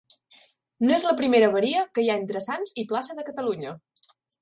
No 0.85 0.95
és 0.95 1.05
la 1.09 1.13
primera 1.19 1.51
avaria 1.53 1.85
que 1.99 2.07
hi 2.07 2.11
ha 2.13 2.17
entre 2.25 2.43
Sants 2.49 2.77
i 2.85 2.89
plaça 2.93 3.19
de 3.21 3.31
Catalunya 3.33 3.79